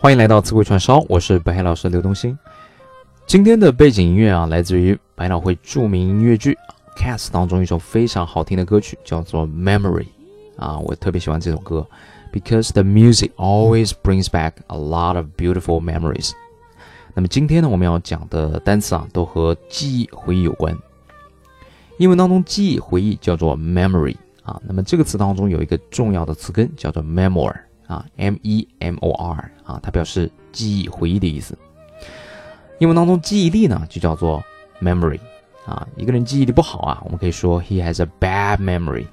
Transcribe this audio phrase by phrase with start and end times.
[0.00, 2.38] 欢迎来到词汇串烧，我是北海老师刘东兴。
[3.26, 6.56] 今天的背景音乐啊，来自于百老汇著名音乐剧
[6.96, 10.04] 《Cats》当中一首非常好听的歌曲，叫做《Memory》
[10.56, 11.84] 啊，我特别喜欢这首歌
[12.32, 16.30] ，because the music always brings back a lot of beautiful memories。
[17.14, 20.78] 那么今天呢，我们要讲的单词啊，都和记忆、回忆有关。
[21.96, 27.52] 英文当中记忆、回忆叫做 memory 啊，那么这个词当中有一个重要的词根叫做 memoir
[27.88, 31.58] 啊，m e m o r 啊，它表示记忆、回忆的意思。
[32.78, 34.40] 英文当中记忆力呢，就叫做
[34.80, 35.18] memory
[35.66, 35.84] 啊。
[35.96, 39.06] 一个人记忆力不好啊，我们可以说 he has a bad memory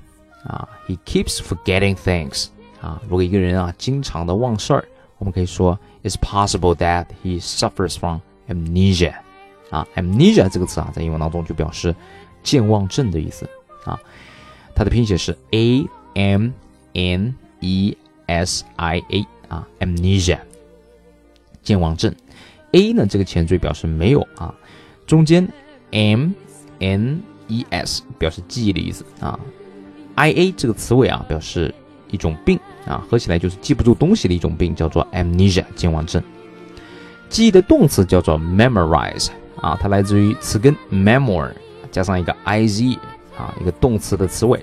[0.43, 3.01] 啊，he keeps forgetting things 啊。
[3.05, 4.85] 如果一个人啊经常的忘事儿，
[5.17, 9.15] 我们可以说 it's possible that he suffers from amnesia
[9.71, 9.87] 啊。
[9.95, 11.95] amnesia 这个词啊，在英文当中就表示
[12.43, 13.49] 健忘症的意思
[13.85, 13.97] 啊。
[14.75, 16.49] 它的拼写是 a m
[16.93, 20.39] n e s i a 啊，amnesia
[21.61, 22.13] 健忘症。
[22.71, 24.53] a 呢，这个前缀表示没有啊，
[25.07, 25.47] 中间
[25.91, 26.29] m
[26.79, 29.39] n e s 表示记忆的意思啊
[30.15, 31.73] ，i a 这个词尾啊表示
[32.11, 36.21] 一种病啊，合起来就是记不住东西的一种病，叫做 amnesia 健忘症。
[37.29, 39.29] 记忆的动词叫做 memorize
[39.61, 41.51] 啊，它来自于词根 memoir
[41.91, 42.97] 加上一个 i z
[43.37, 44.61] 啊，一个动词的词尾。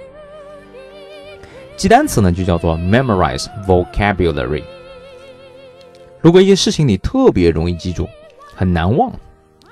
[1.77, 4.62] 记单词呢就叫做 memorize vocabulary。
[6.20, 8.09] 如果一件事情你特别容易记住，
[8.55, 9.12] 很难忘，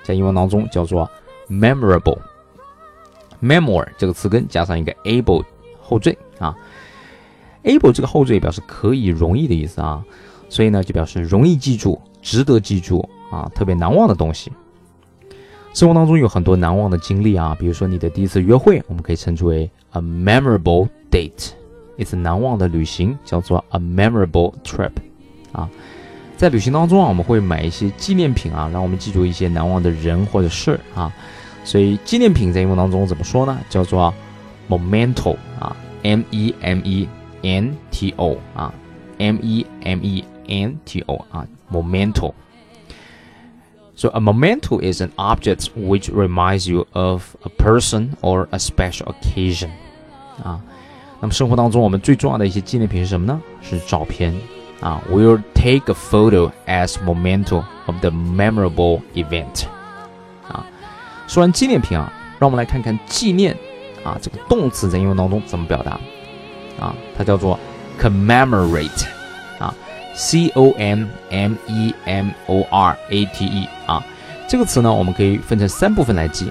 [0.02, 1.08] 在英文当中叫做
[1.48, 2.18] memorable。
[3.42, 5.42] memor 这个词根加上一个 able
[5.80, 6.54] 后缀啊
[7.64, 10.04] ，able 这个后缀表示可以、容易的意思啊，
[10.48, 14.52] 所以呢就表示容易记住、值得记住啊、特别难忘的东西。
[15.72, 21.52] 生活当中有很多难忘的经历啊，比如说你的第一次约会，我们可以称之为 a memorable date，
[21.99, 24.91] 一次难忘的旅行叫做 a memorable trip
[25.51, 25.69] 啊。
[26.37, 31.11] 在旅行当中啊，我们会买一些纪念品啊，让我们记住一些难忘的人或者事啊。
[31.63, 33.57] 所以纪念品在英文当中怎么说呢？
[33.69, 34.13] 叫做
[34.69, 37.07] memento 啊，m e m e
[37.41, 38.73] n t o 啊，
[39.17, 46.85] m e m e n t o 啊，memento。So a memento is an object which reminds you
[46.91, 49.69] of a person or a special occasion
[50.43, 50.61] 啊。
[51.20, 53.40] 那么生活当中我们最重要的一些纪念品是什么呢？
[53.60, 54.34] 是照片。
[54.80, 59.66] 啊 We'll take a photo as memento of the memorable event。
[60.48, 60.64] 啊，
[61.28, 63.54] 说完纪念品啊，让我们来看看纪念
[64.02, 66.00] 啊这个动词在英文当中怎么表达
[66.82, 66.94] 啊？
[67.18, 67.58] 它叫做
[68.00, 69.04] commemorate
[69.58, 69.74] 啊
[70.14, 74.02] ，c o m m e m o r a t e 啊，
[74.48, 76.50] 这个词呢我们可以分成三部分来记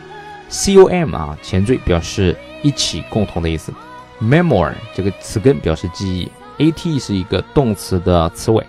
[0.50, 3.74] ，c o m 啊前缀表示一起共同的意思
[4.22, 6.32] ，memoir 这个词根表示记忆。
[6.62, 8.62] a t 是一个动词的词尾，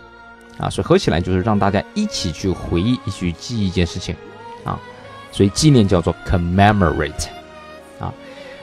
[0.58, 4.14] 啊，所以合起来就是让大家一起去回忆、一起去记忆一件事情，
[4.62, 4.78] 啊，
[5.32, 7.26] 所以纪念叫做 commemorate，
[7.98, 8.14] 啊，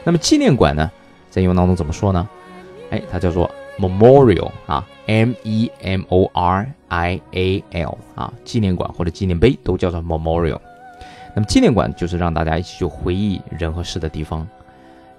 [0.05, 0.89] 那么纪念馆呢，
[1.29, 2.25] 在英文当中怎么说呢？
[2.89, 10.61] 哎，它叫做 memorial，啊，m e m o r i a l，啊，纪念馆或者纪念碑都叫做 memorial。
[11.35, 14.47] 那么纪念馆就是让大家一起去回忆人和事的地方。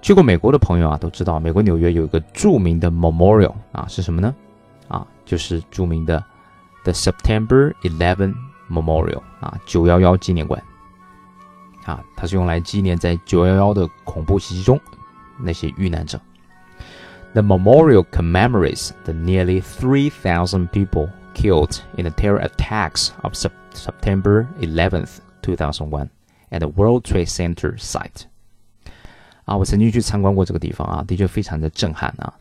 [0.01, 4.35] 去过美国的朋友啊，都知道美国纽约有一个着名的 memorial 啊，是什么呢？
[4.87, 6.23] 啊，就是着名的
[6.83, 8.35] The September 11
[8.69, 10.61] Memorial 啊，九幺幺纪念馆
[11.85, 14.79] 啊，它是用来纪念在九幺幺的恐怖袭击中
[15.39, 16.19] 那些遇难者。
[17.33, 26.09] The memorial commemorates the nearly 3,000 people killed in the terror attacks of September 11th, 2001
[26.51, 28.27] at the World Trade Center site.
[29.48, 32.32] 啊，我曾经去参观过这个地方啊，的确非常的震撼啊。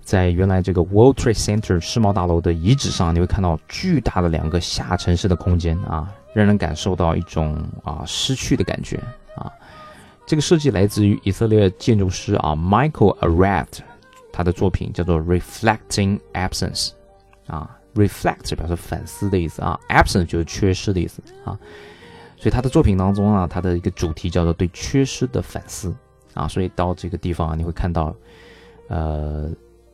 [0.00, 8.96] 在原来这个 World Trade Center 世贸大楼的遗址上，你会看到巨大的两个下沉式的空间啊，让人感受到一种啊失去的感觉
[9.34, 9.50] 啊。
[10.26, 13.66] 这个设计来自于以色列建筑师啊 Michael Arad，
[14.32, 16.90] 他的作品叫做 Reflecting Absence
[17.46, 21.58] 啊，Reflect 表示反思的意思啊，Absence 就是缺失的意思啊。
[22.36, 25.94] 所以他的作品当中啊，他的一个主题叫做对缺失的反思。
[26.40, 28.14] 啊，所以到这个地方啊，你会看到，
[28.88, 29.50] 呃，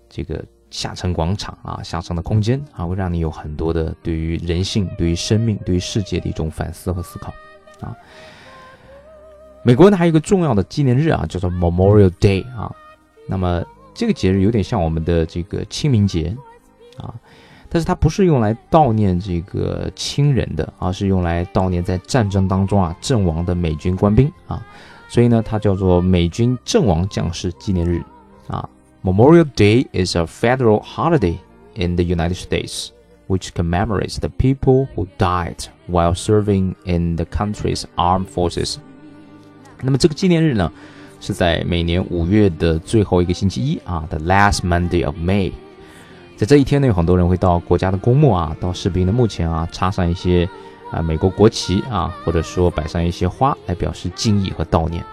[0.08, 7.34] 这个下沉广场啊，下沉的空间啊，会让你有很多的对于人性、对于生命、对于世界的一种反思和思考
[7.80, 7.96] 啊。
[9.64, 12.72] 美国呢还有一个重要的纪念日啊，叫做 Memorial Day 啊。
[13.28, 16.36] 那么这个节日有点像我们的这个清明节
[16.96, 17.12] 啊，
[17.68, 24.64] 但是它不是用来悼念这个亲人的，而是用来悼念在战争当中啊阵亡的美军官兵啊。
[25.08, 28.02] 所以呢，它叫做美军阵亡将士纪念日
[28.48, 28.68] 啊。
[29.02, 31.36] Memorial Day is a federal holiday
[31.74, 32.88] in the United States
[33.28, 38.76] which commemorates the people who died while serving in the country's armed forces。
[39.82, 40.72] 那么这个纪念日呢，
[41.20, 45.52] 是在每年五月的最后一个星期一啊，the last Monday of May。
[46.36, 50.48] 在这一天呢，有很多人会到国家的公墓啊，到士兵的墓前啊，插上一些
[50.90, 55.04] 啊美国国旗啊，或者说摆上一些花，来表示敬意和悼念。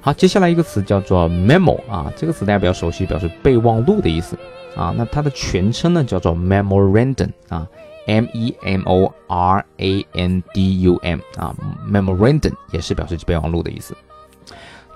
[0.00, 4.38] 好，接下来一个词叫做 memo 啊，这个词大家比较熟悉，表示备忘录的意思
[4.76, 4.94] 啊。
[4.96, 7.66] 那它的全称呢叫做 memorandum 啊
[8.06, 11.54] ，m e m o r a n d u m 啊
[11.90, 13.94] ，memorandum 也是表示备忘录的意思。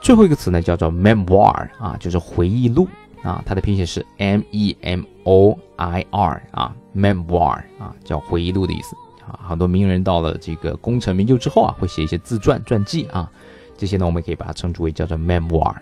[0.01, 2.89] 最后一个词呢叫做 memoir 啊，就是回忆录
[3.23, 8.97] 啊，它的拼写是 m e m o i r 啊，memoir 啊，叫回忆录的意思
[9.27, 9.39] 啊。
[9.49, 13.31] 很多名人到了这个功成名就之后啊，会写一些自传传记啊。
[13.77, 15.75] 这些呢，我们可以把它称之为叫做 memoir。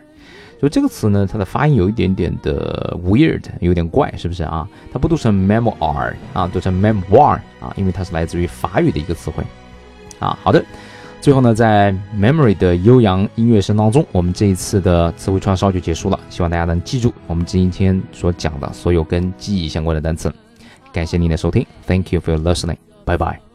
[0.61, 4.69] 就这个词呢，它的发音有一点点的 weird，有点怪，是不是啊？
[4.93, 9.43] 它不读成 memoir 啊，读成 memoir 啊，因为它是来自于法语的一个词汇
[10.19, 10.39] 啊。
[10.43, 10.63] 好的，
[11.21, 16.21] 最后呢，在 memory 的悠扬音乐声当中，我们这一次的词汇串烧就结束了。
[16.29, 20.31] 希望大家能记住我们今天所讲的所有跟记忆相关的单词。
[20.93, 23.50] 感谢您的收听，Thank you for listening，拜拜。